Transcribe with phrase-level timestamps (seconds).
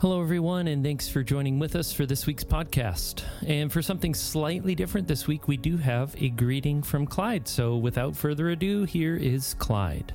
[0.00, 3.24] Hello, everyone, and thanks for joining with us for this week's podcast.
[3.44, 7.48] And for something slightly different this week, we do have a greeting from Clyde.
[7.48, 10.14] So without further ado, here is Clyde.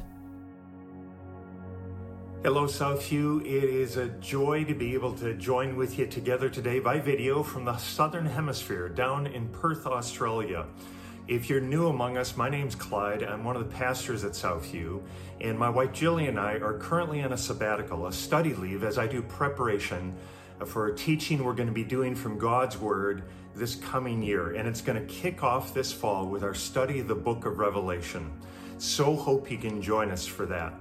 [2.44, 3.42] Hello, Southview.
[3.42, 7.44] It is a joy to be able to join with you together today by video
[7.44, 10.66] from the Southern Hemisphere down in Perth, Australia.
[11.26, 13.24] If you're new among us, my name's Clyde.
[13.24, 15.02] I'm one of the pastors at Southview,
[15.40, 18.98] and my wife Jillian and I are currently on a sabbatical, a study leave, as
[18.98, 20.14] I do preparation
[20.66, 23.24] for a teaching we're going to be doing from God's Word
[23.56, 24.56] this coming year.
[24.56, 27.58] And it's going to kick off this fall with our study of the book of
[27.58, 28.30] Revelation.
[28.78, 30.74] So hope you can join us for that.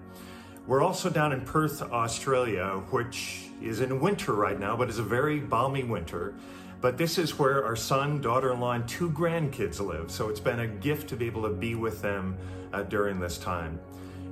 [0.66, 5.04] We're also down in Perth, Australia, which is in winter right now, but it's a
[5.04, 6.34] very balmy winter.
[6.82, 10.10] But this is where our son, daughter in law, and two grandkids live.
[10.10, 12.36] So it's been a gift to be able to be with them
[12.72, 13.78] uh, during this time.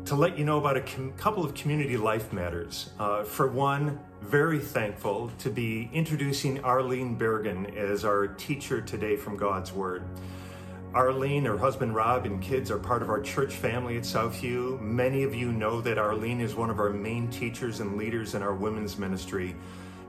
[0.07, 2.91] To let you know about a com- couple of community life matters.
[2.99, 9.37] Uh, for one, very thankful to be introducing Arlene Bergen as our teacher today from
[9.37, 10.03] God's Word.
[10.93, 14.81] Arlene, her husband Rob, and kids are part of our church family at Southview.
[14.81, 18.43] Many of you know that Arlene is one of our main teachers and leaders in
[18.43, 19.55] our women's ministry.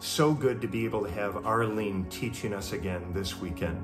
[0.01, 3.77] So good to be able to have Arlene teaching us again this weekend.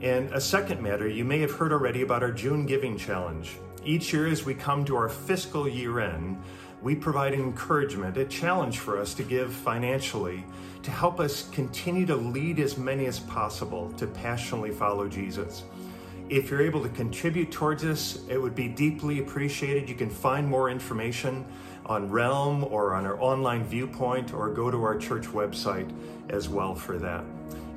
[0.00, 3.58] And a second matter, you may have heard already about our June Giving Challenge.
[3.84, 6.40] Each year, as we come to our fiscal year end,
[6.82, 10.44] we provide encouragement, a challenge for us to give financially
[10.84, 15.64] to help us continue to lead as many as possible to passionately follow Jesus.
[16.28, 19.88] If you're able to contribute towards this, it would be deeply appreciated.
[19.88, 21.44] You can find more information
[21.86, 25.90] on Realm or on our online viewpoint or go to our church website
[26.30, 27.24] as well for that.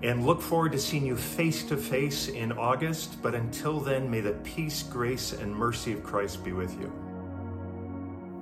[0.03, 3.22] And look forward to seeing you face to face in August.
[3.22, 7.06] But until then, may the peace, grace, and mercy of Christ be with you.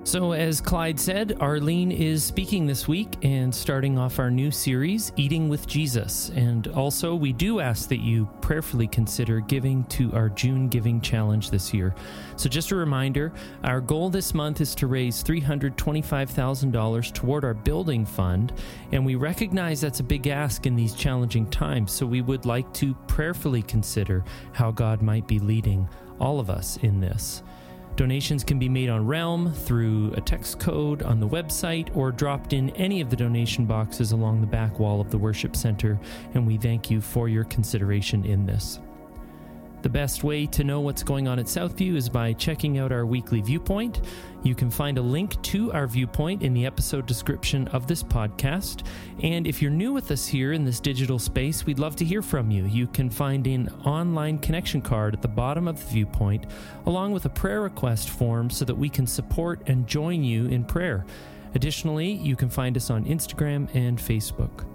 [0.06, 5.10] So, as Clyde said, Arlene is speaking this week and starting off our new series,
[5.16, 6.30] Eating with Jesus.
[6.36, 11.50] And also, we do ask that you prayerfully consider giving to our June Giving Challenge
[11.50, 11.92] this year.
[12.36, 13.32] So, just a reminder
[13.64, 18.52] our goal this month is to raise $325,000 toward our building fund.
[18.92, 21.90] And we recognize that's a big ask in these challenging times.
[21.90, 25.88] So, we would like to prayerfully consider how God might be leading
[26.20, 27.42] all of us in this.
[27.96, 32.52] Donations can be made on Realm through a text code on the website or dropped
[32.52, 35.98] in any of the donation boxes along the back wall of the worship center,
[36.34, 38.80] and we thank you for your consideration in this.
[39.86, 43.06] The best way to know what's going on at Southview is by checking out our
[43.06, 44.00] weekly viewpoint.
[44.42, 48.84] You can find a link to our viewpoint in the episode description of this podcast.
[49.22, 52.20] And if you're new with us here in this digital space, we'd love to hear
[52.20, 52.64] from you.
[52.64, 56.46] You can find an online connection card at the bottom of the viewpoint,
[56.86, 60.64] along with a prayer request form so that we can support and join you in
[60.64, 61.06] prayer.
[61.54, 64.66] Additionally, you can find us on Instagram and Facebook.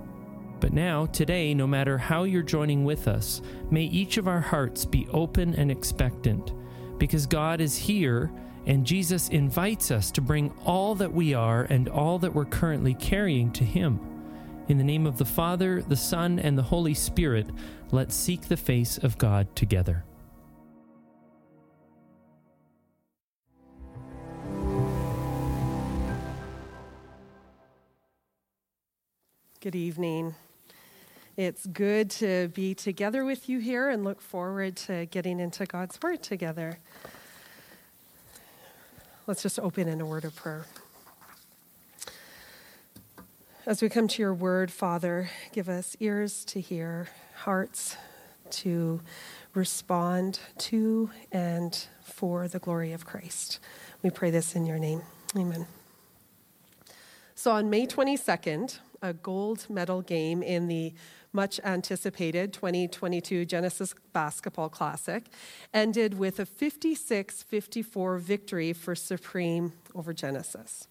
[0.62, 3.42] But now, today, no matter how you're joining with us,
[3.72, 6.54] may each of our hearts be open and expectant
[7.00, 8.32] because God is here
[8.68, 12.94] and Jesus invites us to bring all that we are and all that we're currently
[12.94, 14.00] carrying to Him.
[14.68, 17.48] In the name of the Father, the Son, and the Holy Spirit,
[17.92, 20.06] let's seek the face of God together.
[29.60, 30.36] Good evening.
[31.44, 36.00] It's good to be together with you here and look forward to getting into God's
[36.00, 36.78] Word together.
[39.26, 40.68] Let's just open in a word of prayer.
[43.66, 47.08] As we come to your word, Father, give us ears to hear,
[47.38, 47.98] hearts
[48.52, 49.02] to
[49.56, 53.58] respond to, and for the glory of Christ.
[54.04, 55.02] We pray this in your name.
[55.36, 55.66] Amen.
[57.34, 60.94] So on May 22nd, a gold medal game in the
[61.34, 65.26] much anticipated 2022 Genesis Basketball Classic,
[65.74, 70.88] ended with a 56 54 victory for Supreme over Genesis.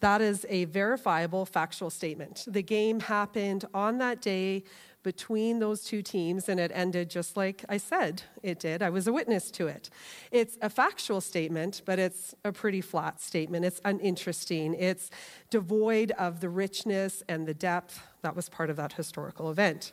[0.00, 2.44] That is a verifiable factual statement.
[2.48, 4.64] The game happened on that day
[5.02, 8.82] between those two teams, and it ended just like I said it did.
[8.82, 9.90] I was a witness to it.
[10.30, 13.64] It's a factual statement, but it's a pretty flat statement.
[13.64, 15.10] It's uninteresting, it's
[15.50, 19.92] devoid of the richness and the depth that was part of that historical event.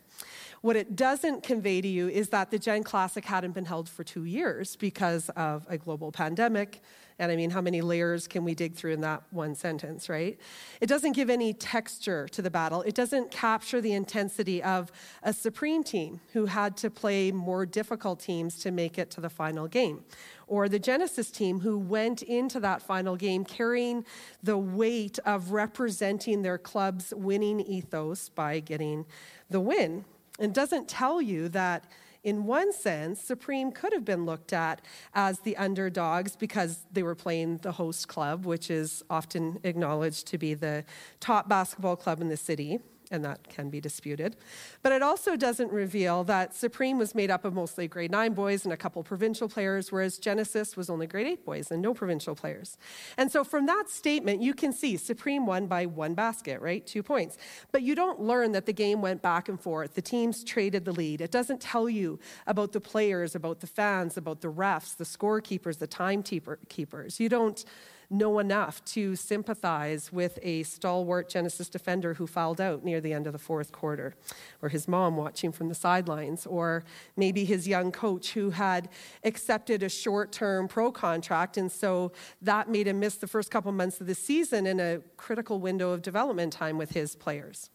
[0.61, 4.03] What it doesn't convey to you is that the Gen Classic hadn't been held for
[4.03, 6.81] two years because of a global pandemic
[7.19, 10.39] And I mean, how many layers can we dig through in that one sentence, right?
[10.79, 12.81] It doesn't give any texture to the battle.
[12.83, 14.89] It doesn't capture the intensity of
[15.21, 19.29] a Supreme team who had to play more difficult teams to make it to the
[19.29, 20.05] final game.
[20.49, 24.03] Or the Genesis team who went into that final game carrying
[24.41, 29.05] the weight of representing their club's winning ethos by getting
[29.49, 30.05] the win.
[30.39, 31.85] It doesn't tell you that
[32.23, 34.81] in one sense, Supreme could have been looked at
[35.13, 40.37] as the underdogs because they were playing the host club, which is often acknowledged to
[40.37, 40.83] be the
[41.21, 42.79] top basketball club in the city
[43.11, 44.35] and that can be disputed.
[44.81, 48.63] But it also doesn't reveal that Supreme was made up of mostly grade 9 boys
[48.63, 52.35] and a couple provincial players, whereas Genesis was only grade 8 boys and no provincial
[52.35, 52.77] players.
[53.17, 56.85] And so from that statement, you can see Supreme won by one basket, right?
[56.85, 57.37] Two points.
[57.71, 59.95] But you don't learn that the game went back and forth.
[59.95, 61.21] The teams traded the lead.
[61.21, 65.79] It doesn't tell you about the players, about the fans, about the refs, the scorekeepers,
[65.79, 67.19] the timekeepers.
[67.19, 67.65] You don't
[68.09, 73.27] know enough to sympathize with a stalwart Genesis defender who fouled out near the end
[73.27, 74.15] of the fourth quarter,
[74.61, 76.83] or his mom watching from the sidelines, or
[77.15, 78.89] maybe his young coach who had
[79.23, 82.11] accepted a short term pro contract, and so
[82.41, 85.91] that made him miss the first couple months of the season in a critical window
[85.91, 87.69] of development time with his players.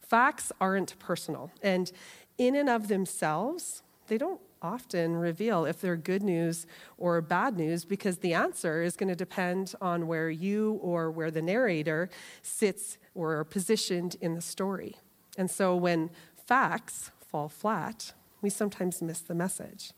[0.00, 1.92] Facts aren't personal, and
[2.36, 3.82] in and of themselves,
[4.12, 6.66] they don't often reveal if they're good news
[6.98, 11.30] or bad news because the answer is going to depend on where you or where
[11.30, 12.10] the narrator
[12.42, 14.96] sits or are positioned in the story.
[15.38, 16.10] And so when
[16.46, 18.12] facts fall flat,
[18.42, 19.92] we sometimes miss the message.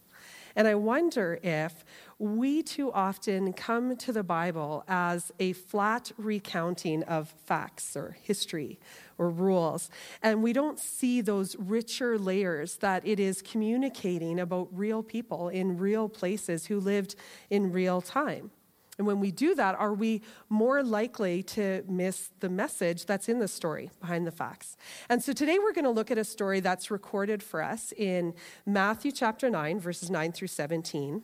[0.57, 1.85] And I wonder if
[2.19, 8.79] we too often come to the Bible as a flat recounting of facts or history
[9.19, 9.91] or rules,
[10.23, 15.79] and we don't see those richer layers that it is communicating about real people in
[15.79, 17.15] real places who lived
[17.51, 18.51] in real time.
[18.99, 23.39] And when we do that, are we more likely to miss the message that's in
[23.39, 24.77] the story behind the facts?
[25.09, 28.35] And so today we're going to look at a story that's recorded for us in
[28.67, 31.23] Matthew chapter 9, verses 9 through 17.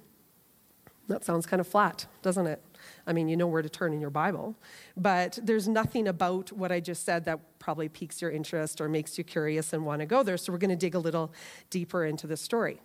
[1.08, 2.62] That sounds kind of flat, doesn't it?
[3.06, 4.56] I mean, you know where to turn in your Bible,
[4.96, 9.19] but there's nothing about what I just said that probably piques your interest or makes
[9.19, 10.37] you curious and want to go there.
[10.37, 11.32] So we're going to dig a little
[11.69, 12.81] deeper into the story.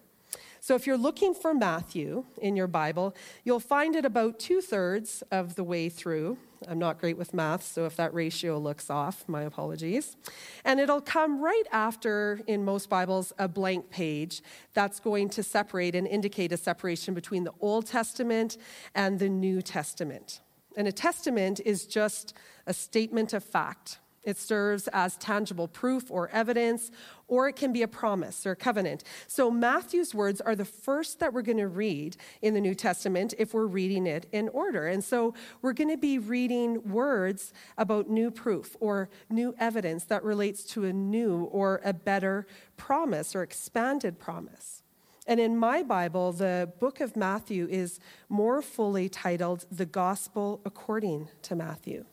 [0.60, 5.22] So if you're looking for Matthew in your Bible, you'll find it about two thirds
[5.32, 6.40] of the way through.
[6.68, 10.18] I'm not great with math, so if that ratio looks off, my apologies.
[10.64, 14.42] And it'll come right after, in most Bibles, a blank page
[14.74, 18.58] that's going to separate and indicate a separation between the Old Testament
[18.96, 20.42] and the New Testament.
[20.76, 22.34] And a testament is just
[22.66, 24.00] a statement of fact.
[24.26, 26.92] It serves as tangible proof or evidence,
[27.28, 29.04] or it can be a promise or a covenant.
[29.28, 33.34] So, Matthew's words are the first that we're going to read in the New Testament
[33.38, 34.88] if we're reading it in order.
[34.88, 40.24] And so, we're going to be reading words about new proof or new evidence that
[40.24, 42.48] relates to a new or a better
[42.78, 44.82] promise or expanded promise.
[45.28, 48.00] And in my Bible, the book of Matthew is
[48.30, 52.06] more fully titled The Gospel According to Matthew.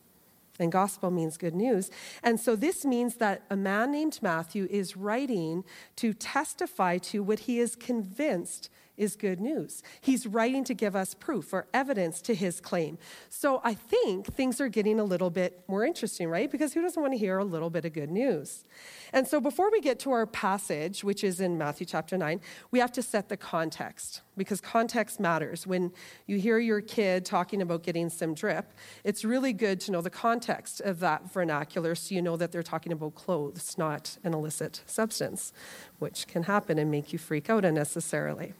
[0.59, 1.89] And gospel means good news.
[2.21, 5.63] And so this means that a man named Matthew is writing
[5.95, 9.81] to testify to what he is convinced is good news.
[10.01, 12.97] He's writing to give us proof or evidence to his claim.
[13.29, 16.49] So I think things are getting a little bit more interesting, right?
[16.49, 18.65] Because who doesn't want to hear a little bit of good news?
[19.11, 22.39] And so before we get to our passage, which is in Matthew chapter 9,
[22.71, 25.67] we have to set the context because context matters.
[25.67, 25.91] When
[26.25, 28.73] you hear your kid talking about getting some drip,
[29.03, 32.63] it's really good to know the context of that vernacular so you know that they're
[32.63, 35.53] talking about clothes, not an illicit substance,
[35.99, 38.53] which can happen and make you freak out unnecessarily.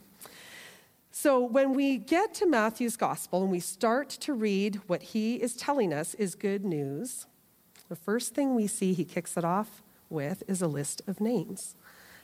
[1.16, 5.54] So, when we get to Matthew's gospel and we start to read what he is
[5.54, 7.28] telling us is good news,
[7.88, 9.80] the first thing we see he kicks it off
[10.10, 11.76] with is a list of names.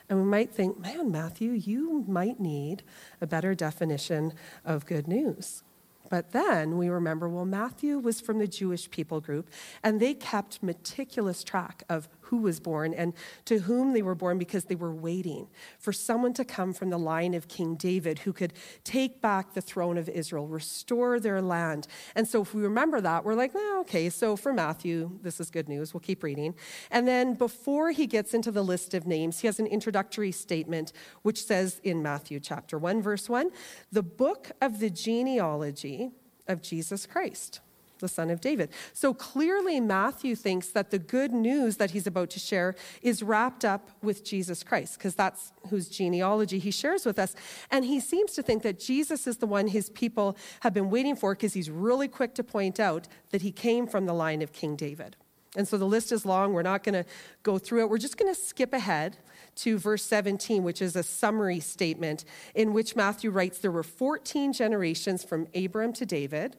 [0.08, 2.82] And we might think, man, Matthew, you might need
[3.20, 4.32] a better definition
[4.64, 5.62] of good news.
[6.10, 9.48] But then we remember, well, Matthew was from the Jewish people group,
[9.84, 13.12] and they kept meticulous track of who was born and
[13.44, 15.48] to whom they were born because they were waiting
[15.80, 18.52] for someone to come from the line of King David who could
[18.84, 21.88] take back the throne of Israel, restore their land.
[22.14, 25.50] And so if we remember that, we're like, oh, okay, so for Matthew, this is
[25.50, 25.92] good news.
[25.92, 26.54] We'll keep reading.
[26.90, 30.92] And then before he gets into the list of names, he has an introductory statement
[31.22, 33.50] which says in Matthew chapter 1, verse 1,
[33.90, 36.10] the book of the genealogy
[36.46, 37.60] of Jesus Christ
[38.00, 38.70] the son of David.
[38.92, 43.64] So clearly, Matthew thinks that the good news that he's about to share is wrapped
[43.64, 47.34] up with Jesus Christ, because that's whose genealogy he shares with us.
[47.70, 51.16] And he seems to think that Jesus is the one his people have been waiting
[51.16, 54.52] for, because he's really quick to point out that he came from the line of
[54.52, 55.16] King David.
[55.56, 56.52] And so the list is long.
[56.52, 57.04] We're not going to
[57.42, 57.90] go through it.
[57.90, 59.16] We're just going to skip ahead
[59.56, 64.52] to verse 17, which is a summary statement in which Matthew writes there were 14
[64.52, 66.56] generations from Abram to David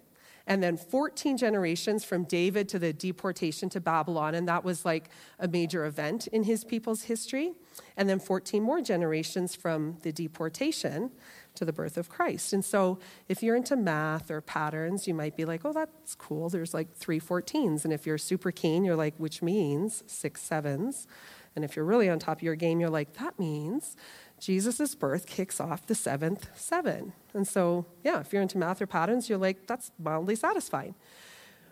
[0.48, 4.36] and then 14 generations from David to the deportation to Babylon.
[4.36, 7.54] And that was like a major event in his people's history.
[7.96, 11.12] And then 14 more generations from the deportation
[11.56, 12.54] to the birth of Christ.
[12.54, 16.50] And so if you're into math or patterns, you might be like, oh, that's cool.
[16.50, 17.84] There's like three 14s.
[17.84, 21.08] And if you're super keen, you're like, which means six sevens.
[21.56, 23.98] And if you're really on top of your game, you're like, that means
[24.42, 27.14] Jesus' birth kicks off the seventh seven.
[27.34, 30.96] And so, yeah, if you're into math or patterns, you're like, that's mildly satisfying.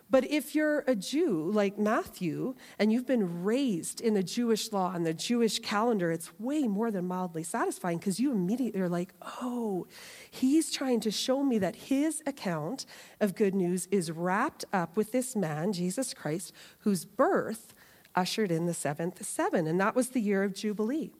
[0.08, 4.92] But if you're a Jew like Matthew and you've been raised in the Jewish law
[4.92, 9.14] and the Jewish calendar, it's way more than mildly satisfying because you immediately are like,
[9.40, 9.86] oh,
[10.30, 12.86] he's trying to show me that his account
[13.20, 17.74] of good news is wrapped up with this man, Jesus Christ, whose birth
[18.14, 19.66] ushered in the seventh seven.
[19.66, 21.12] And that was the year of Jubilee.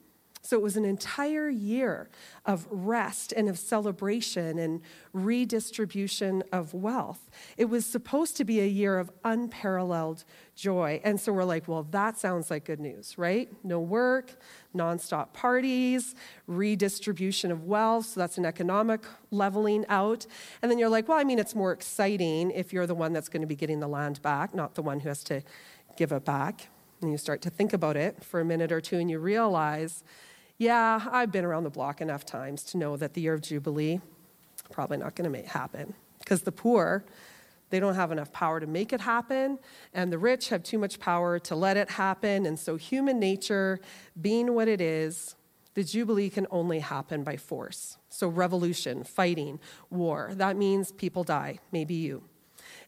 [0.42, 2.08] So it was an entire year
[2.46, 4.80] of rest and of celebration and
[5.12, 7.30] redistribution of wealth.
[7.58, 10.24] It was supposed to be a year of unparalleled
[10.56, 11.00] joy.
[11.04, 13.52] And so we're like, well, that sounds like good news, right?
[13.62, 14.40] No work,
[14.74, 16.14] nonstop parties,
[16.46, 18.06] redistribution of wealth.
[18.06, 20.26] So that's an economic leveling out.
[20.62, 23.28] And then you're like, well, I mean, it's more exciting if you're the one that's
[23.28, 25.42] going to be getting the land back, not the one who has to
[25.96, 26.68] give it back.
[27.02, 30.02] And you start to think about it for a minute or two and you realize
[30.60, 33.98] yeah, I've been around the block enough times to know that the year of Jubilee
[34.70, 37.02] probably not going to make happen because the poor
[37.70, 39.58] they don't have enough power to make it happen,
[39.94, 42.44] and the rich have too much power to let it happen.
[42.44, 43.80] And so, human nature
[44.20, 45.36] being what it is,
[45.74, 47.96] the Jubilee can only happen by force.
[48.08, 52.24] So, revolution, fighting, war, that means people die, maybe you.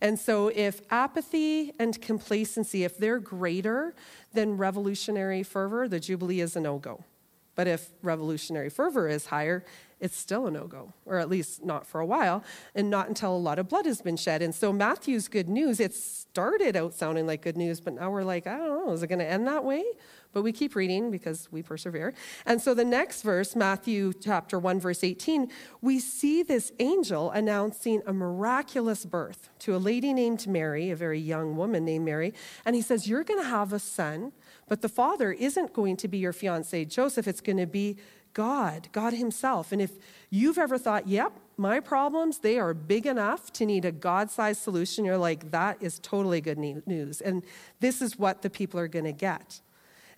[0.01, 3.95] And so, if apathy and complacency, if they're greater
[4.33, 7.05] than revolutionary fervor, the Jubilee is a no go.
[7.55, 9.65] But if revolutionary fervor is higher,
[10.03, 12.43] it's still a no go, or at least not for a while,
[12.75, 14.43] and not until a lot of blood has been shed.
[14.43, 18.25] And so Matthew's good news, it started out sounding like good news, but now we're
[18.25, 19.85] like, I don't know, is it going to end that way?
[20.33, 22.15] But we keep reading because we persevere.
[22.47, 25.49] And so the next verse, Matthew chapter 1, verse 18,
[25.83, 31.21] we see this angel announcing a miraculous birth to a lady named Mary, a very
[31.21, 32.35] young woman named Mary.
[32.65, 34.33] And he says, You're going to have a son
[34.69, 37.29] but the father isn't going to be your fiance, Joseph.
[37.29, 37.97] It's going to be
[38.35, 39.73] God, God Himself.
[39.73, 39.93] And if
[40.31, 44.63] you've ever thought, yep, my problems, they are big enough to need a God sized
[44.63, 47.21] solution, you're like, that is totally good news.
[47.21, 47.45] And
[47.81, 49.61] this is what the people are going to get.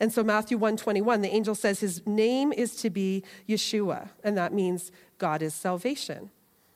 [0.01, 4.53] And so Matthew 121, the angel says his name is to be Yeshua, and that
[4.53, 6.31] means God is salvation.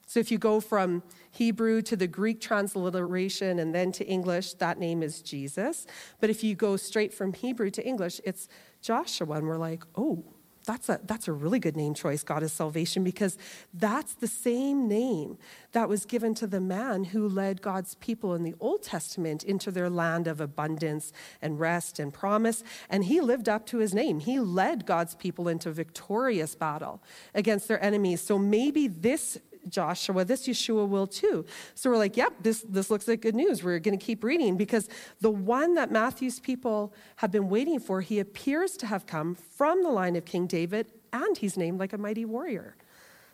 [0.09, 4.79] So if you go from Hebrew to the Greek transliteration and then to English, that
[4.79, 5.87] name is Jesus.
[6.19, 8.49] But if you go straight from Hebrew to English, it's
[8.81, 9.37] Joshua.
[9.37, 10.25] And we're like, oh,
[10.65, 13.39] that's a, that's a really good name choice, God is salvation, because
[13.73, 15.39] that's the same name
[15.73, 19.71] that was given to the man who led God's people in the Old Testament into
[19.71, 21.11] their land of abundance
[21.41, 22.63] and rest and promise.
[22.91, 24.21] And he lived up to his name.
[24.21, 27.03] He led God's people into victorious battle
[27.35, 28.21] against their enemies.
[28.21, 29.39] So maybe this
[29.69, 31.45] Joshua, this Yeshua will too.
[31.75, 33.63] So we're like, yep, this, this looks like good news.
[33.63, 34.89] We're going to keep reading because
[35.21, 39.83] the one that Matthew's people have been waiting for, he appears to have come from
[39.83, 42.77] the line of King David, and he's named like a mighty warrior.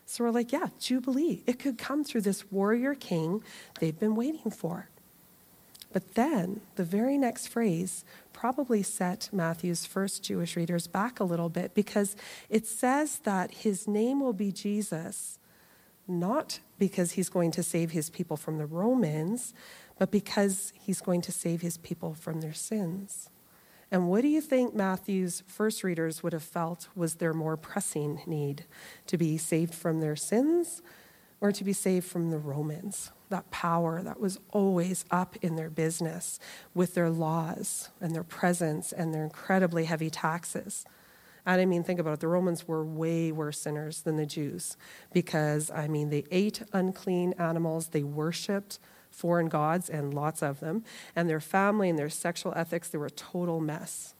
[0.05, 1.43] So we're like, yeah, Jubilee.
[1.45, 3.43] It could come through this warrior king
[3.79, 4.89] they've been waiting for.
[5.95, 8.03] But then the very next phrase
[8.33, 12.17] probably set Matthew's first Jewish readers back a little bit because
[12.49, 15.39] it says that his name will be Jesus
[16.07, 19.53] not because he's going to save his people from the Romans,
[19.97, 23.29] but because he's going to save his people from their sins.
[23.91, 28.21] And what do you think Matthew's first readers would have felt was their more pressing
[28.25, 28.65] need?
[29.07, 30.81] To be saved from their sins
[31.39, 33.11] or to be saved from the Romans?
[33.29, 36.39] That power that was always up in their business
[36.73, 40.85] with their laws and their presence and their incredibly heavy taxes.
[41.45, 42.19] I mean, think about it.
[42.21, 44.77] The Romans were way worse sinners than the Jews
[45.13, 48.79] because, I mean, they ate unclean animals, they worshiped
[49.11, 50.83] foreign gods, and lots of them.
[51.15, 54.13] And their family and their sexual ethics, they were a total mess.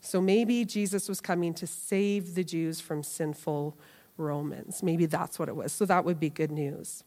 [0.00, 3.76] So maybe Jesus was coming to save the Jews from sinful
[4.16, 4.82] Romans.
[4.82, 5.72] Maybe that's what it was.
[5.72, 7.04] So that would be good news.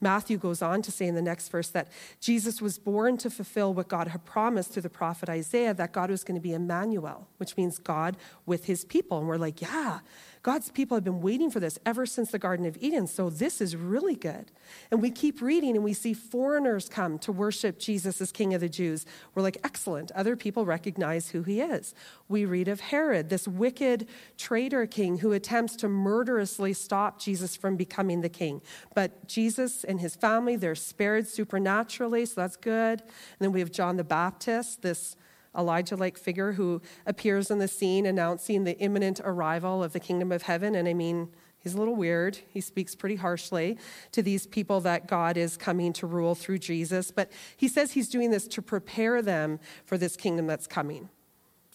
[0.00, 1.88] Matthew goes on to say in the next verse that
[2.20, 6.10] Jesus was born to fulfill what God had promised through the prophet Isaiah that God
[6.10, 9.18] was going to be Emmanuel, which means God with his people.
[9.18, 10.00] And we're like, yeah,
[10.46, 13.60] God's people have been waiting for this ever since the Garden of Eden, so this
[13.60, 14.52] is really good.
[14.92, 18.60] And we keep reading and we see foreigners come to worship Jesus as King of
[18.60, 19.06] the Jews.
[19.34, 20.12] We're like, excellent.
[20.12, 21.96] Other people recognize who he is.
[22.28, 24.06] We read of Herod, this wicked
[24.38, 28.62] traitor king who attempts to murderously stop Jesus from becoming the king.
[28.94, 33.00] But Jesus and his family, they're spared supernaturally, so that's good.
[33.00, 35.16] And then we have John the Baptist, this
[35.56, 40.32] Elijah like figure who appears on the scene announcing the imminent arrival of the kingdom
[40.32, 40.74] of heaven.
[40.74, 42.38] And I mean, he's a little weird.
[42.48, 43.78] He speaks pretty harshly
[44.12, 47.10] to these people that God is coming to rule through Jesus.
[47.10, 51.08] But he says he's doing this to prepare them for this kingdom that's coming.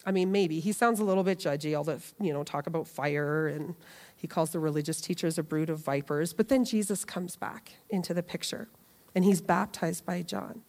[0.06, 0.60] I mean, maybe.
[0.60, 3.76] He sounds a little bit judgy, all the, you know, talk about fire and
[4.16, 6.34] he calls the religious teachers a brood of vipers.
[6.34, 8.68] But then Jesus comes back into the picture
[9.14, 10.62] and he's baptized by John.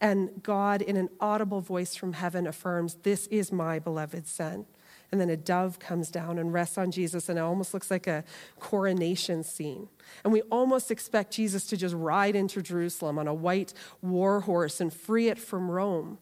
[0.00, 4.66] And God, in an audible voice from heaven, affirms, This is my beloved Son.
[5.12, 8.06] And then a dove comes down and rests on Jesus, and it almost looks like
[8.06, 8.22] a
[8.60, 9.88] coronation scene.
[10.22, 14.80] And we almost expect Jesus to just ride into Jerusalem on a white war horse
[14.80, 16.18] and free it from Rome.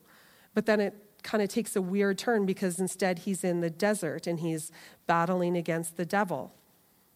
[0.55, 4.27] But then it kind of takes a weird turn because instead he's in the desert
[4.27, 4.73] and he's
[5.07, 6.55] battling against the devil.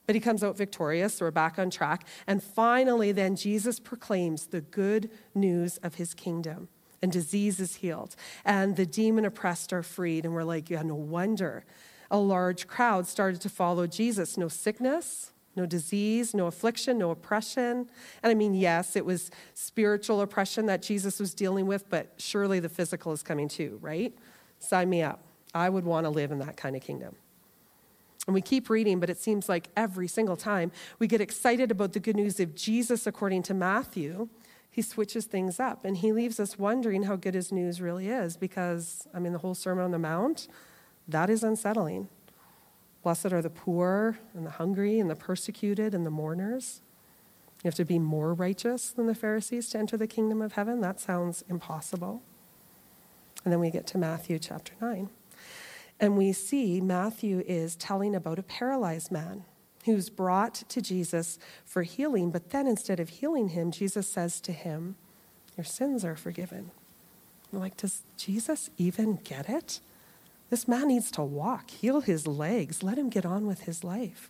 [0.07, 2.07] But he comes out victorious, so we're back on track.
[2.27, 6.69] And finally, then, Jesus proclaims the good news of his kingdom,
[7.01, 10.25] and disease is healed, and the demon oppressed are freed.
[10.25, 11.65] And we're like, yeah, no wonder.
[12.11, 14.37] A large crowd started to follow Jesus.
[14.37, 17.89] No sickness, no disease, no affliction, no oppression.
[18.23, 22.61] And I mean, yes, it was spiritual oppression that Jesus was dealing with, but surely
[22.61, 24.15] the physical is coming too, right?
[24.59, 25.23] Sign me up.
[25.55, 27.15] I would want to live in that kind of kingdom.
[28.27, 31.93] And we keep reading, but it seems like every single time we get excited about
[31.93, 34.29] the good news of Jesus according to Matthew,
[34.71, 38.37] he switches things up and he leaves us wondering how good his news really is
[38.37, 40.47] because, I mean, the whole Sermon on the Mount,
[41.09, 42.09] that is unsettling.
[43.03, 46.81] Blessed are the poor and the hungry and the persecuted and the mourners.
[47.63, 50.81] You have to be more righteous than the Pharisees to enter the kingdom of heaven.
[50.81, 52.23] That sounds impossible.
[53.45, 55.09] And then we get to Matthew chapter 9.
[56.03, 59.45] And we see Matthew is telling about a paralyzed man
[59.85, 64.53] who's brought to Jesus for healing, but then instead of healing him, Jesus says to
[64.53, 64.97] him,
[65.57, 66.73] Your sins are forgiven.
[67.53, 69.79] I'm like, does Jesus even get it?
[70.51, 74.29] This man needs to walk, heal his legs, let him get on with his life.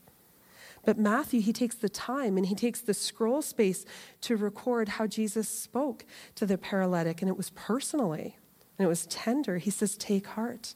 [0.85, 3.87] But Matthew, he takes the time and he takes the scroll space
[4.23, 6.05] to record how Jesus spoke
[6.35, 8.37] to the paralytic, and it was personally
[8.79, 9.57] and it was tender.
[9.57, 10.75] He says, Take heart.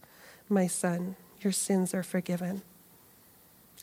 [0.49, 2.63] My son, your sins are forgiven.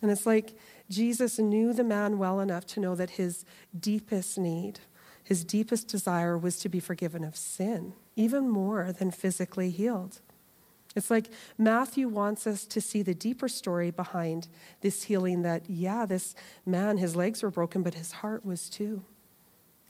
[0.02, 0.54] And it's like
[0.90, 3.46] Jesus knew the man well enough to know that his
[3.78, 4.80] deepest need,
[5.24, 10.20] his deepest desire was to be forgiven of sin, even more than physically healed.
[10.96, 14.48] It's like Matthew wants us to see the deeper story behind
[14.82, 19.04] this healing that, yeah, this man, his legs were broken, but his heart was too.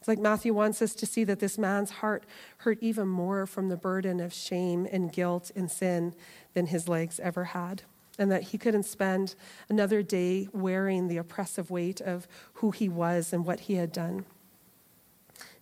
[0.03, 2.25] It's like Matthew wants us to see that this man's heart
[2.57, 6.13] hurt even more from the burden of shame and guilt and sin
[6.53, 7.83] than his legs ever had.
[8.19, 9.35] And that he couldn't spend
[9.69, 14.25] another day wearing the oppressive weight of who he was and what he had done.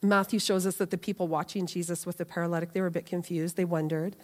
[0.01, 3.05] Matthew shows us that the people watching Jesus with the paralytic, they were a bit
[3.05, 3.57] confused.
[3.57, 4.15] They wondered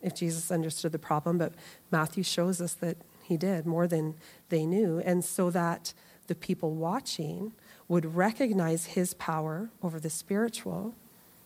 [0.00, 1.52] if Jesus understood the problem, but
[1.90, 4.14] Matthew shows us that he did more than
[4.48, 5.00] they knew.
[5.00, 5.92] And so that
[6.28, 7.52] the people watching
[7.88, 10.94] would recognize his power over the spiritual,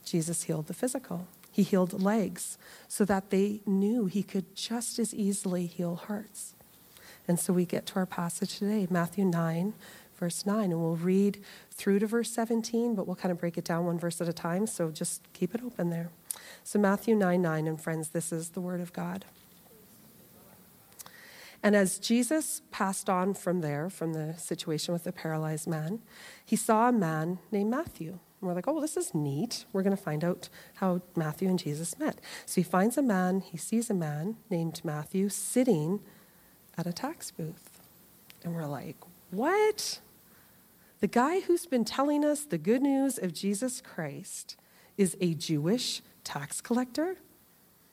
[0.05, 1.27] Jesus healed the physical.
[1.53, 2.57] He healed legs
[2.89, 6.55] so that they knew he could just as easily heal hearts.
[7.27, 9.75] And so we get to our passage today, Matthew 9,
[10.17, 10.73] verse 9.
[10.73, 13.99] And we'll read through to verse 17, but we'll kind of break it down one
[13.99, 14.67] verse at a time.
[14.67, 16.11] So just keep it open there.
[16.63, 19.25] So, Matthew 9 9, and friends, this is the word of God.
[21.63, 26.01] And as Jesus passed on from there, from the situation with the paralyzed man,
[26.45, 28.19] he saw a man named Matthew.
[28.41, 29.67] And we're like, oh, well, this is neat.
[29.73, 32.21] We're going to find out how Matthew and Jesus met.
[32.47, 36.01] So he finds a man, he sees a man named Matthew sitting
[36.79, 37.83] at a tax booth.
[38.43, 38.97] And we're like,
[39.31, 40.01] what?
[41.01, 44.57] The guy who's been telling us the good news of Jesus Christ
[44.97, 47.17] is a Jewish tax collector?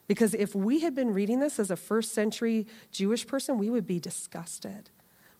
[0.07, 3.85] Because if we had been reading this as a first century Jewish person, we would
[3.85, 4.89] be disgusted.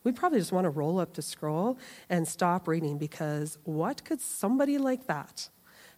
[0.04, 1.78] We'd probably just want to roll up the scroll
[2.10, 5.50] and stop reading because what could somebody like that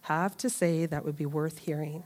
[0.02, 2.04] have to say that would be worth hearing?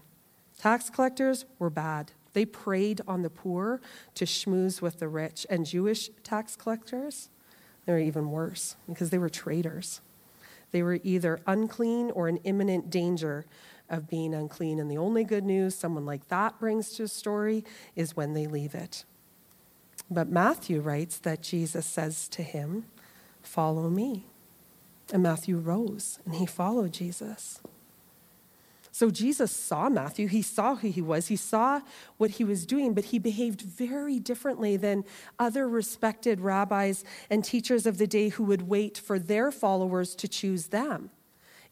[0.59, 2.13] Tax collectors were bad.
[2.33, 3.81] They preyed on the poor
[4.17, 5.47] to schmooze with the rich.
[5.49, 7.31] And Jewish tax collectors,
[7.87, 10.01] they were even worse because they were traitors.
[10.73, 13.47] They were either unclean or in imminent danger
[13.91, 14.79] of being unclean.
[14.79, 18.47] And the only good news someone like that brings to a story is when they
[18.47, 19.05] leave it.
[20.11, 22.87] But Matthew writes that Jesus says to him,
[23.43, 24.27] Follow me.
[25.13, 27.61] And Matthew rose and he followed Jesus.
[28.95, 30.29] So Jesus saw Matthew.
[30.29, 31.27] He saw who he was.
[31.27, 31.81] He saw
[32.17, 35.05] what he was doing, but he behaved very differently than
[35.37, 40.29] other respected rabbis and teachers of the day who would wait for their followers to
[40.29, 41.11] choose them.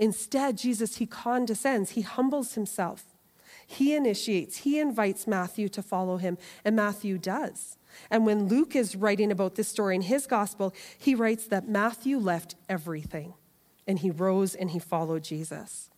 [0.02, 3.04] Instead, Jesus, he condescends, he humbles himself.
[3.64, 7.78] He initiates, he invites Matthew to follow him, and Matthew does.
[8.10, 12.18] And when Luke is writing about this story in his gospel, he writes that Matthew
[12.18, 13.34] left everything
[13.86, 15.88] and he rose and he followed Jesus.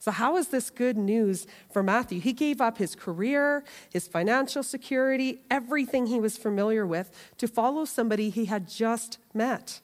[0.00, 2.20] So, how is this good news for Matthew?
[2.20, 7.84] He gave up his career, his financial security, everything he was familiar with to follow
[7.84, 9.80] somebody he had just met.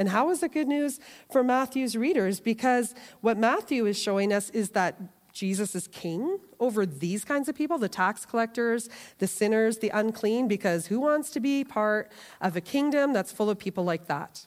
[0.00, 0.98] And how is it good news
[1.30, 2.40] for Matthew's readers?
[2.40, 4.98] Because what Matthew is showing us is that
[5.34, 10.48] Jesus is king over these kinds of people the tax collectors, the sinners, the unclean,
[10.48, 12.10] because who wants to be part
[12.40, 14.46] of a kingdom that's full of people like that?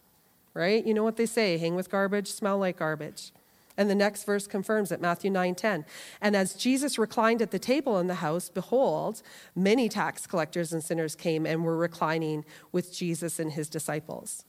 [0.56, 0.84] Right?
[0.84, 3.32] You know what they say hang with garbage, smell like garbage.
[3.78, 5.86] And the next verse confirms it, Matthew 9:10.
[6.20, 9.22] And as Jesus reclined at the table in the house, behold,
[9.56, 14.46] many tax collectors and sinners came and were reclining with Jesus and his disciples.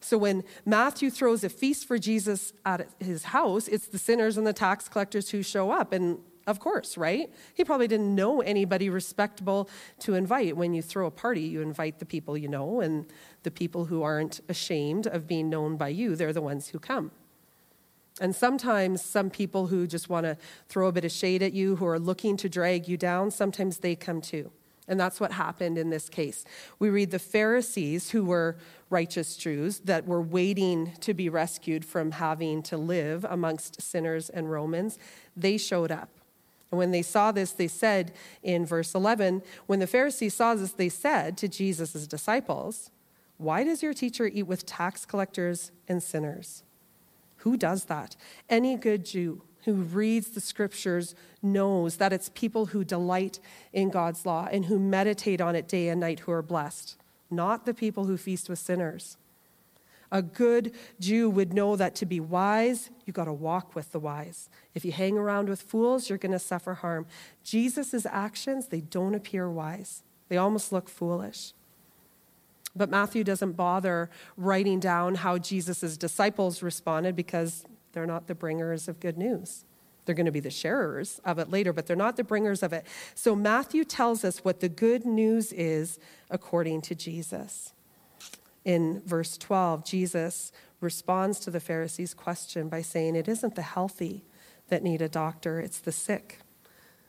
[0.00, 4.46] So when Matthew throws a feast for Jesus at his house, it's the sinners and
[4.46, 5.92] the tax collectors who show up.
[5.92, 7.30] And of course, right?
[7.54, 9.68] He probably didn't know anybody respectable
[10.00, 10.56] to invite.
[10.56, 13.06] When you throw a party, you invite the people you know, and
[13.42, 17.10] the people who aren't ashamed of being known by you, they're the ones who come.
[18.20, 20.36] And sometimes some people who just want to
[20.68, 23.78] throw a bit of shade at you, who are looking to drag you down, sometimes
[23.78, 24.50] they come too.
[24.90, 26.44] And that's what happened in this case.
[26.80, 28.56] We read the Pharisees, who were
[28.90, 34.50] righteous Jews that were waiting to be rescued from having to live amongst sinners and
[34.50, 34.98] Romans,
[35.36, 36.08] they showed up.
[36.72, 40.72] And when they saw this, they said in verse 11, when the Pharisees saw this,
[40.72, 42.90] they said to Jesus' disciples,
[43.38, 46.64] Why does your teacher eat with tax collectors and sinners?
[47.38, 48.16] Who does that?
[48.48, 53.40] Any good Jew who reads the scriptures knows that it's people who delight
[53.72, 56.96] in God's law and who meditate on it day and night who are blessed,
[57.30, 59.16] not the people who feast with sinners.
[60.12, 64.00] A good Jew would know that to be wise, you got to walk with the
[64.00, 64.48] wise.
[64.74, 67.06] If you hang around with fools, you're going to suffer harm.
[67.44, 70.02] Jesus' actions, they don't appear wise.
[70.28, 71.52] They almost look foolish.
[72.74, 78.88] But Matthew doesn't bother writing down how Jesus' disciples responded because they're not the bringers
[78.88, 79.64] of good news.
[80.04, 82.72] They're going to be the sharers of it later, but they're not the bringers of
[82.72, 82.86] it.
[83.14, 85.98] So Matthew tells us what the good news is
[86.30, 87.72] according to Jesus.
[88.64, 94.24] In verse 12, Jesus responds to the Pharisees' question by saying, It isn't the healthy
[94.68, 96.38] that need a doctor, it's the sick.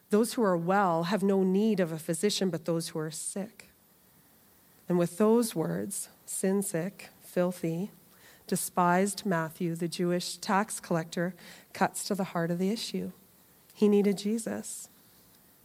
[0.10, 3.70] Those who are well have no need of a physician, but those who are sick.
[4.90, 7.92] And with those words, sin sick, filthy,
[8.52, 11.34] despised Matthew, the Jewish tax collector,
[11.72, 13.14] cuts to the heart of the issue.
[13.74, 14.90] He needed Jesus.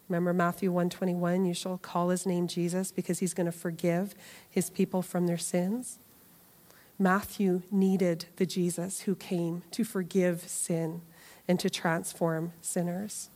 [0.08, 4.14] Remember Matthew 121, you shall call his name Jesus because he's going to forgive
[4.48, 5.98] his people from their sins.
[6.96, 11.00] Matthew needed the Jesus who came to forgive sin
[11.48, 13.30] and to transform sinners.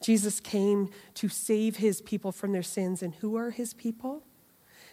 [0.00, 3.02] Jesus came to save his people from their sins.
[3.02, 4.22] And who are his people?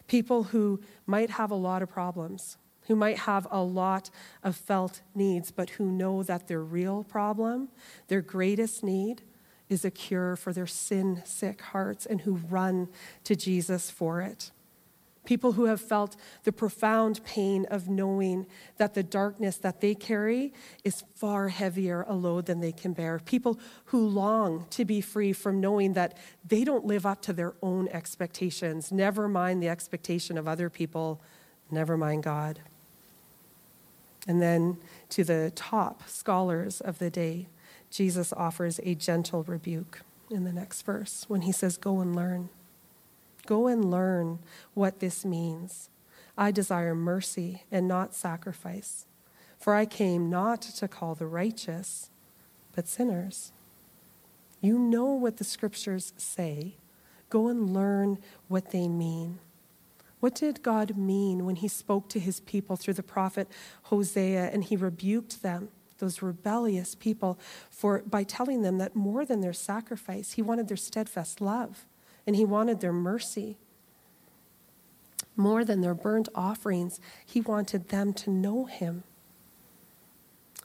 [0.09, 2.57] People who might have a lot of problems,
[2.89, 4.09] who might have a lot
[4.43, 7.69] of felt needs, but who know that their real problem,
[8.07, 9.21] their greatest need,
[9.69, 12.89] is a cure for their sin sick hearts and who run
[13.23, 14.49] to Jesus for it.
[15.23, 18.47] People who have felt the profound pain of knowing
[18.77, 20.51] that the darkness that they carry
[20.83, 23.19] is far heavier a load than they can bear.
[23.19, 27.53] People who long to be free from knowing that they don't live up to their
[27.61, 31.21] own expectations, never mind the expectation of other people,
[31.69, 32.61] never mind God.
[34.29, 34.77] And then
[35.09, 37.47] to the top scholars of the day,
[37.89, 42.49] Jesus offers a gentle rebuke in the next verse when he says, Go and learn.
[43.47, 44.37] Go and learn
[44.75, 45.89] what this means.
[46.37, 49.07] I desire mercy and not sacrifice,
[49.57, 52.11] for I came not to call the righteous,
[52.75, 53.51] but sinners.
[54.61, 56.75] You know what the scriptures say.
[57.31, 59.39] Go and learn what they mean.
[60.19, 63.47] What did God mean when he spoke to his people through the prophet
[63.83, 69.41] Hosea and he rebuked them, those rebellious people, for by telling them that more than
[69.41, 71.85] their sacrifice, he wanted their steadfast love
[72.27, 73.57] and he wanted their mercy.
[75.35, 79.03] More than their burnt offerings, he wanted them to know him.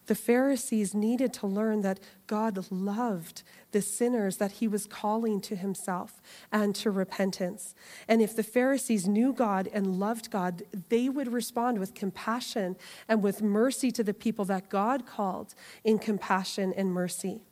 [0.07, 5.57] The Pharisees needed to learn that God loved the sinners that he was calling to
[5.57, 6.21] himself
[6.53, 7.75] and to repentance.
[8.07, 12.77] And if the Pharisees knew God and loved God, they would respond with compassion
[13.09, 17.43] and with mercy to the people that God called in compassion and mercy.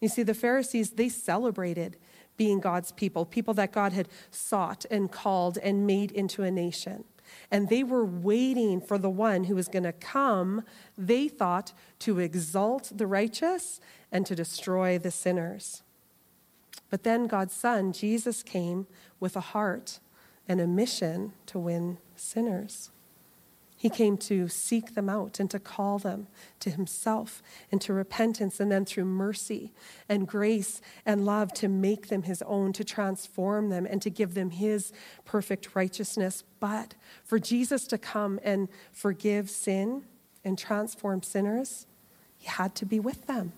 [0.00, 1.96] You see, the Pharisees, they celebrated
[2.36, 7.04] being God's people, people that God had sought and called and made into a nation.
[7.50, 10.62] And they were waiting for the one who was going to come,
[10.96, 13.80] they thought, to exalt the righteous
[14.12, 15.82] and to destroy the sinners.
[16.90, 18.86] But then God's Son, Jesus, came
[19.20, 20.00] with a heart
[20.48, 22.90] and a mission to win sinners.
[23.80, 26.26] He came to seek them out and to call them
[26.58, 29.72] to himself and to repentance, and then through mercy
[30.06, 34.34] and grace and love to make them his own, to transform them and to give
[34.34, 34.92] them his
[35.24, 36.44] perfect righteousness.
[36.60, 40.02] But for Jesus to come and forgive sin
[40.44, 41.86] and transform sinners,
[42.36, 43.54] he had to be with them.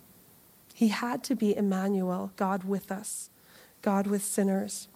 [0.72, 3.28] He had to be Emmanuel, God with us,
[3.82, 4.87] God with sinners.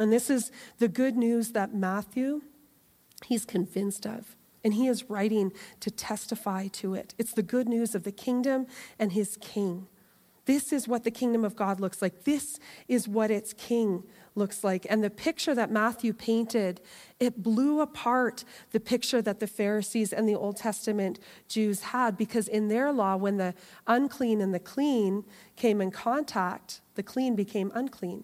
[0.00, 2.40] And this is the good news that Matthew
[3.24, 4.36] he's convinced of.
[4.64, 7.14] And he is writing to testify to it.
[7.18, 8.66] It's the good news of the kingdom
[8.98, 9.86] and his king.
[10.46, 12.24] This is what the kingdom of God looks like.
[12.24, 14.04] This is what its king
[14.36, 14.86] looks like.
[14.88, 16.80] And the picture that Matthew painted,
[17.18, 22.46] it blew apart the picture that the Pharisees and the Old Testament Jews had because
[22.46, 23.54] in their law, when the
[23.88, 25.24] unclean and the clean
[25.56, 28.22] came in contact, the clean became unclean.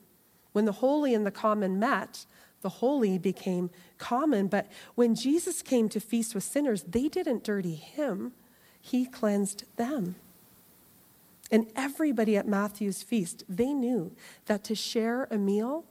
[0.53, 2.27] When the holy and the common met,
[2.63, 4.49] the holy became common.
[4.49, 8.33] But when Jesus came to feast with sinners, they didn't dirty him,
[8.81, 10.17] he cleansed them.
[11.51, 14.13] And everybody at Matthew's feast, they knew
[14.47, 15.85] that to share a meal,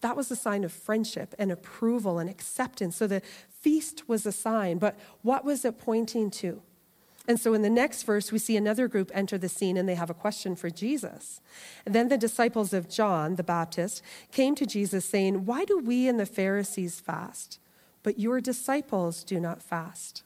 [0.00, 2.96] that was a sign of friendship and approval and acceptance.
[2.96, 6.62] So the feast was a sign, but what was it pointing to?
[7.28, 9.94] And so in the next verse, we see another group enter the scene and they
[9.94, 11.42] have a question for Jesus.
[11.84, 16.18] Then the disciples of John the Baptist came to Jesus saying, Why do we and
[16.18, 17.60] the Pharisees fast,
[18.02, 20.22] but your disciples do not fast?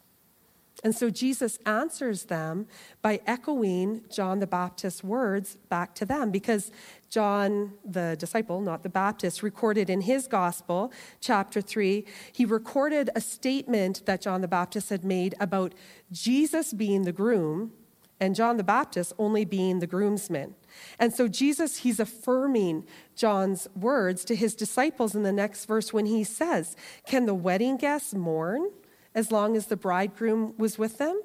[0.85, 2.67] And so Jesus answers them
[3.03, 6.73] by echoing John the Baptist's words back to them because
[7.09, 13.21] John, the disciple, not the Baptist, recorded in his gospel, chapter 3, he recorded a
[13.21, 15.75] statement that John the Baptist had made about
[16.11, 17.73] Jesus being the groom
[18.19, 20.55] and John the Baptist only being the groomsman.
[20.99, 26.07] And so Jesus, he's affirming John's words to his disciples in the next verse when
[26.07, 28.71] he says, Can the wedding guests mourn?
[29.15, 31.21] As long as the bridegroom was with them?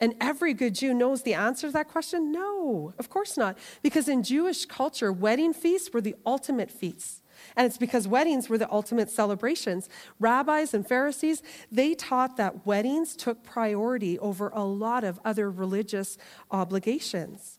[0.00, 3.56] And every good Jew knows the answer to that question no, of course not.
[3.82, 7.22] Because in Jewish culture, wedding feasts were the ultimate feasts.
[7.56, 9.88] And it's because weddings were the ultimate celebrations.
[10.18, 16.18] Rabbis and Pharisees, they taught that weddings took priority over a lot of other religious
[16.50, 17.58] obligations.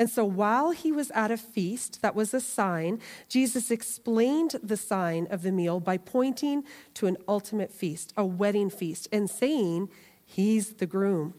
[0.00, 4.78] And so while he was at a feast that was a sign, Jesus explained the
[4.78, 9.90] sign of the meal by pointing to an ultimate feast, a wedding feast, and saying,
[10.24, 11.34] He's the groom,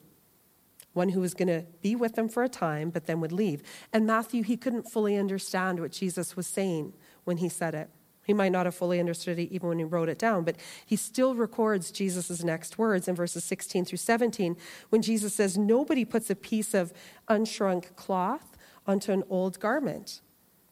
[0.93, 3.63] one who was going to be with them for a time, but then would leave.
[3.91, 6.93] And Matthew, he couldn't fully understand what Jesus was saying
[7.23, 7.89] when he said it.
[8.23, 10.95] He might not have fully understood it even when he wrote it down, but he
[10.95, 14.55] still records Jesus' next words in verses 16 through 17
[14.89, 16.93] when Jesus says, Nobody puts a piece of
[17.27, 18.50] unshrunk cloth
[18.87, 20.21] onto an old garment.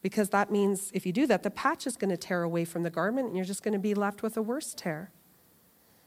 [0.02, 2.82] Because that means if you do that, the patch is going to tear away from
[2.82, 5.10] the garment and you're just going to be left with a worse tear.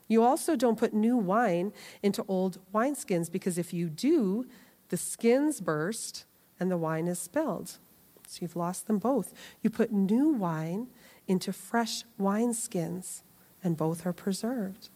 [0.07, 4.45] You also don't put new wine into old wineskins because if you do,
[4.89, 6.25] the skins burst
[6.59, 7.77] and the wine is spilled.
[8.27, 9.33] So you've lost them both.
[9.61, 10.87] You put new wine
[11.27, 13.21] into fresh wineskins
[13.63, 14.89] and both are preserved.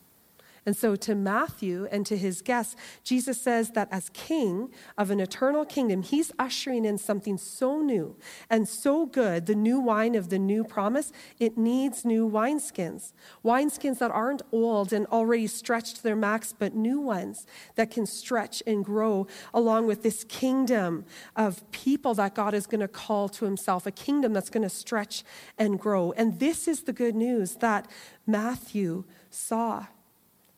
[0.68, 5.22] And so, to Matthew and to his guests, Jesus says that as king of an
[5.22, 8.18] eternal kingdom, he's ushering in something so new
[8.50, 13.14] and so good, the new wine of the new promise, it needs new wineskins.
[13.46, 18.06] Wineskins that aren't old and already stretched to their max, but new ones that can
[18.06, 21.06] stretch and grow along with this kingdom
[21.38, 24.70] of people that God is going to call to himself, a kingdom that's going to
[24.70, 25.24] stretch
[25.58, 26.12] and grow.
[26.18, 27.90] And this is the good news that
[28.26, 29.86] Matthew saw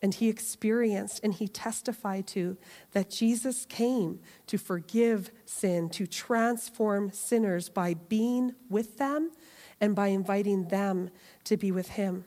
[0.01, 2.57] and he experienced and he testified to
[2.91, 9.31] that Jesus came to forgive sin, to transform sinners by being with them
[9.81, 11.09] and by inviting them
[11.43, 12.25] to be with him.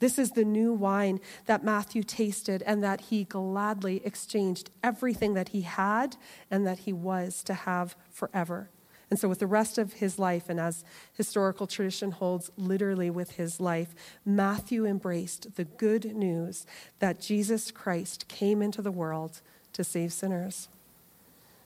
[0.00, 5.50] This is the new wine that Matthew tasted and that he gladly exchanged everything that
[5.50, 6.16] he had
[6.50, 8.70] and that he was to have forever.
[9.10, 13.32] And so, with the rest of his life, and as historical tradition holds literally with
[13.32, 13.92] his life,
[14.24, 16.64] Matthew embraced the good news
[17.00, 19.40] that Jesus Christ came into the world
[19.72, 20.68] to save sinners.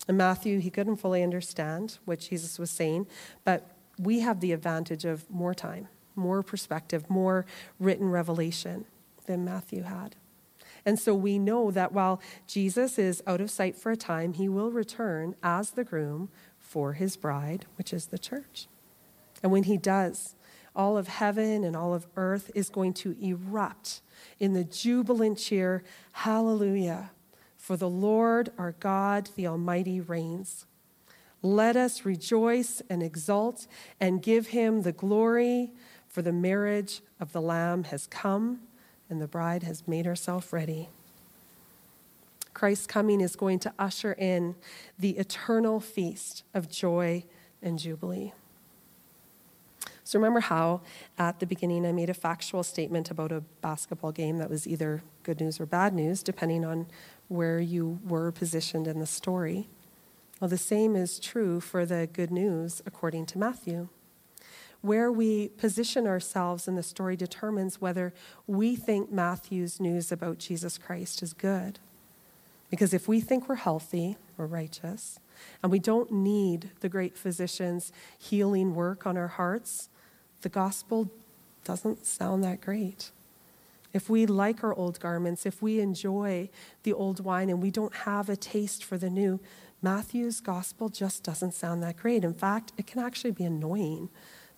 [0.09, 3.07] In Matthew, he couldn't fully understand what Jesus was saying,
[3.45, 7.45] but we have the advantage of more time, more perspective, more
[7.79, 8.87] written revelation
[9.27, 10.17] than Matthew had.
[10.87, 14.49] And so we know that while Jesus is out of sight for a time, he
[14.49, 16.29] will return as the groom
[16.75, 18.67] for his bride, which is the church.
[19.45, 20.35] And when he does,
[20.75, 24.01] all of heaven and all of earth is going to erupt
[24.41, 27.13] in the jubilant cheer, Hallelujah!
[27.57, 30.67] For the Lord our God, the Almighty, reigns.
[31.43, 33.69] Let us rejoice and exult
[34.01, 35.71] and give him the glory,
[36.09, 38.63] for the marriage of the Lamb has come
[39.09, 40.89] and the bride has made herself ready.
[42.55, 44.55] Christ's coming is going to usher in
[44.99, 47.25] the eternal feast of joy
[47.61, 48.33] and jubilee.
[50.05, 50.83] So, remember how
[51.19, 55.03] at the beginning I made a factual statement about a basketball game that was either
[55.23, 56.87] good news or bad news, depending on
[57.29, 59.69] where you were positioned in the story?
[60.41, 63.89] Well, the same is true for the good news according to Matthew.
[64.83, 68.13] Where we position ourselves in the story determines whether
[68.47, 71.79] we think Matthew's news about Jesus Christ is good.
[72.75, 75.21] Because if we think we're healthy or righteous,
[75.63, 79.91] and we don't need the great physician's healing work on our hearts,
[80.41, 81.09] the gospel
[81.63, 83.13] doesn't sound that great.
[83.93, 86.51] If we like our old garments, if we enjoy
[86.83, 89.39] the old wine and we don't have a taste for the new,
[89.81, 92.25] Matthew's gospel just doesn't sound that great.
[92.25, 94.09] In fact, it can actually be annoying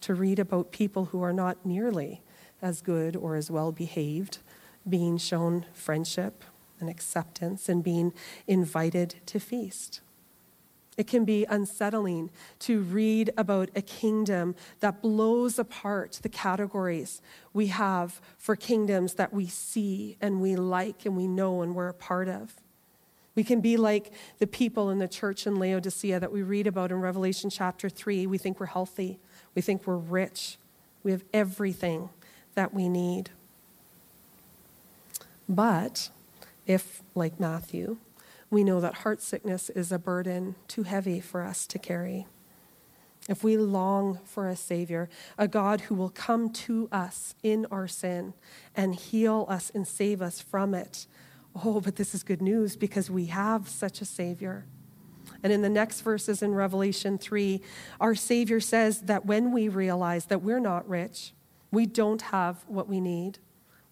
[0.01, 2.23] to read about people who are not nearly
[2.63, 4.39] as good or as well behaved
[4.89, 6.43] being shown friendship
[6.81, 8.13] and acceptance and being
[8.47, 10.01] invited to feast.
[10.97, 17.21] It can be unsettling to read about a kingdom that blows apart the categories
[17.53, 21.89] we have for kingdoms that we see and we like and we know and we're
[21.89, 22.55] a part of.
[23.35, 26.91] We can be like the people in the church in Laodicea that we read about
[26.91, 28.27] in Revelation chapter 3.
[28.27, 29.19] We think we're healthy,
[29.55, 30.57] we think we're rich,
[31.03, 32.09] we have everything
[32.55, 33.29] that we need.
[35.47, 36.09] But
[36.67, 37.99] if, like Matthew,
[38.51, 42.27] we know that heart sickness is a burden too heavy for us to carry.
[43.29, 47.89] If we long for a Savior, a God who will come to us in our
[47.89, 48.35] sin
[48.75, 51.07] and heal us and save us from it,
[51.65, 54.67] oh, but this is good news because we have such a Savior.
[55.43, 57.61] And in the next verses in Revelation 3,
[58.01, 61.33] our Savior says that when we realize that we're not rich,
[61.73, 63.39] we don't have what we need,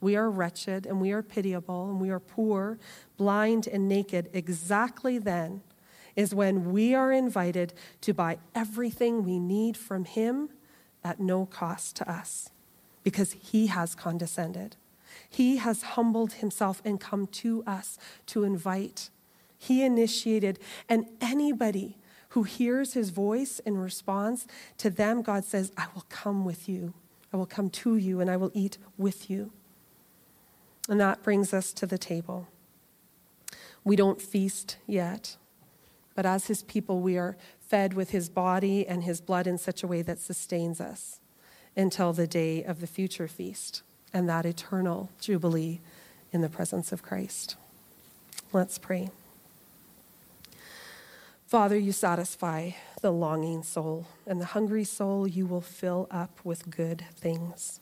[0.05, 2.79] we are wretched and we are pitiable and we are poor,
[3.17, 5.63] blind and naked, exactly then
[6.15, 10.51] is when we are invited to buy everything we need from Him
[11.03, 12.51] at no cost to us
[13.03, 14.77] because He has condescended.
[15.29, 19.11] He has humbled Himself and come to us to invite
[19.65, 21.97] he initiated, and anybody
[22.31, 24.47] who hears his voice and responds
[24.79, 26.93] to them, God says, I will come with you.
[27.33, 29.53] I will come to you and I will eat with you.
[30.89, 32.49] And that brings us to the table.
[33.85, 35.37] We don't feast yet,
[36.15, 39.83] but as his people, we are fed with his body and his blood in such
[39.83, 41.21] a way that sustains us
[41.77, 45.81] until the day of the future feast and that eternal jubilee
[46.33, 47.57] in the presence of Christ.
[48.53, 49.11] Let's pray.
[51.47, 52.71] Father, you satisfy
[53.01, 57.81] the longing soul, and the hungry soul you will fill up with good things.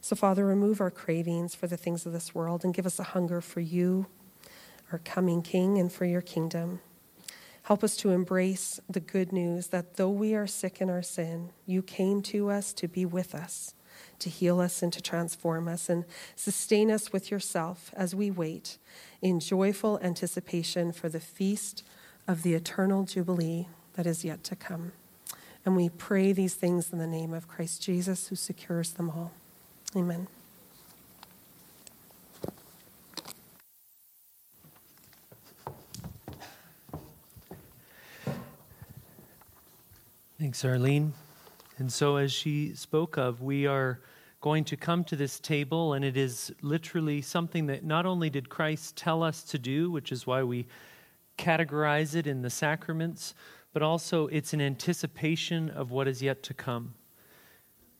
[0.00, 3.04] So, Father, remove our cravings for the things of this world and give us a
[3.04, 4.06] hunger for you,
[4.92, 6.80] our coming King, and for your kingdom.
[7.62, 11.50] Help us to embrace the good news that though we are sick in our sin,
[11.66, 13.74] you came to us to be with us,
[14.20, 18.78] to heal us and to transform us, and sustain us with yourself as we wait
[19.20, 21.82] in joyful anticipation for the feast
[22.26, 24.92] of the eternal Jubilee that is yet to come.
[25.66, 29.32] And we pray these things in the name of Christ Jesus, who secures them all.
[29.96, 30.28] Amen.
[40.38, 41.14] Thanks, Arlene.
[41.78, 44.00] And so, as she spoke of, we are
[44.40, 48.48] going to come to this table, and it is literally something that not only did
[48.48, 50.66] Christ tell us to do, which is why we
[51.38, 53.34] categorize it in the sacraments,
[53.72, 56.94] but also it's an anticipation of what is yet to come.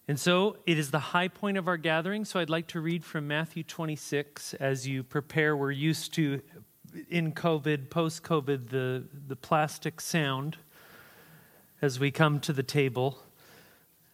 [0.08, 2.24] And so it is the high point of our gathering.
[2.24, 5.54] So I'd like to read from Matthew 26 as you prepare.
[5.54, 6.40] We're used to,
[7.10, 10.56] in COVID, post COVID, the, the plastic sound
[11.82, 13.18] as we come to the table.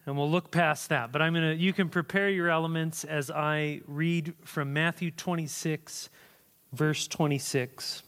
[0.05, 1.13] And we'll look past that.
[1.13, 6.09] But I'm going to, you can prepare your elements as I read from Matthew 26,
[6.73, 8.03] verse 26.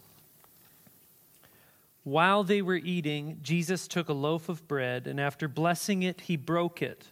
[2.03, 6.35] While they were eating, Jesus took a loaf of bread, and after blessing it, he
[6.35, 7.07] broke it,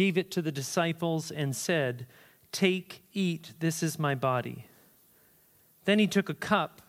[0.00, 2.06] gave it to the disciples, and said,
[2.52, 4.64] Take, eat, this is my body.
[5.84, 6.80] Then he took a cup,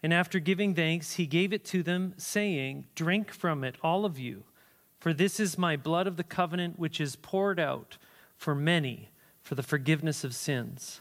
[0.00, 4.16] and after giving thanks, he gave it to them, saying, Drink from it, all of
[4.16, 4.44] you,
[5.00, 7.98] for this is my blood of the covenant, which is poured out
[8.36, 9.10] for many
[9.42, 11.00] for the forgiveness of sins.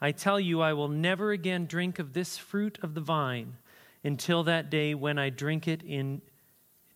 [0.00, 3.58] I tell you, I will never again drink of this fruit of the vine
[4.02, 6.22] until that day when I drink it in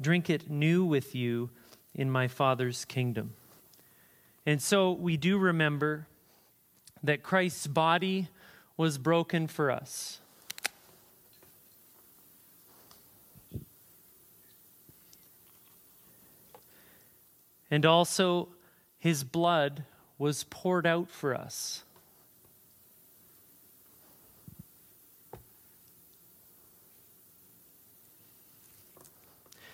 [0.00, 1.50] drink it new with you
[1.94, 3.34] in my Father's kingdom.
[4.46, 6.06] And so we do remember
[7.02, 8.28] that Christ's body
[8.76, 10.20] was broken for us.
[17.70, 18.48] And also,
[18.98, 19.84] his blood
[20.18, 21.84] was poured out for us.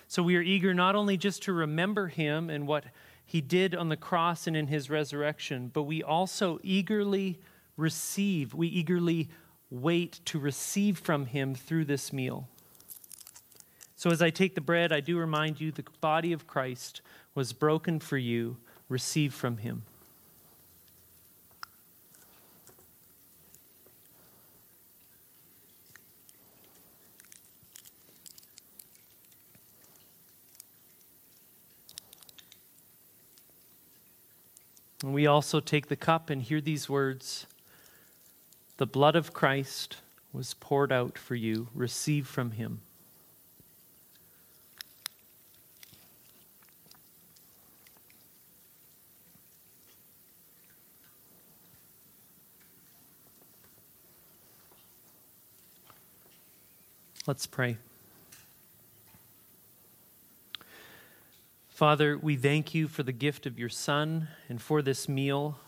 [0.08, 2.84] So we are eager not only just to remember him and what
[3.36, 7.38] he did on the cross and in his resurrection, but we also eagerly
[7.76, 9.28] receive, we eagerly
[9.68, 12.48] wait to receive from him through this meal.
[13.94, 17.02] So as I take the bread, I do remind you the body of Christ
[17.34, 18.56] was broken for you,
[18.88, 19.82] receive from him.
[35.02, 37.46] And we also take the cup and hear these words
[38.78, 39.98] The blood of Christ
[40.32, 41.68] was poured out for you.
[41.74, 42.80] Receive from him.
[57.26, 57.76] Let's pray.
[61.76, 65.58] Father, we thank you for the gift of your Son and for this meal.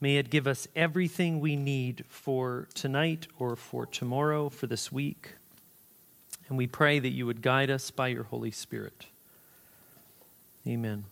[0.00, 5.34] May it give us everything we need for tonight or for tomorrow, for this week.
[6.48, 9.06] And we pray that you would guide us by your Holy Spirit.
[10.66, 11.04] Amen.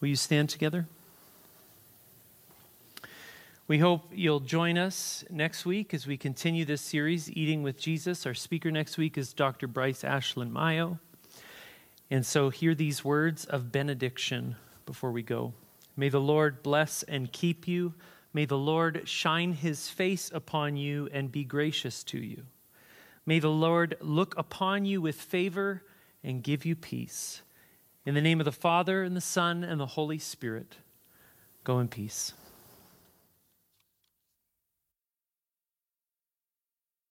[0.00, 0.86] Will you stand together?
[3.68, 8.24] We hope you'll join us next week as we continue this series, Eating with Jesus.
[8.24, 9.66] Our speaker next week is Dr.
[9.66, 10.98] Bryce Ashlin-Mayo.
[12.12, 15.54] And so, hear these words of benediction before we go.
[15.96, 17.94] May the Lord bless and keep you.
[18.34, 22.42] May the Lord shine his face upon you and be gracious to you.
[23.24, 25.84] May the Lord look upon you with favor
[26.22, 27.40] and give you peace.
[28.04, 30.76] In the name of the Father, and the Son, and the Holy Spirit,
[31.64, 32.34] go in peace.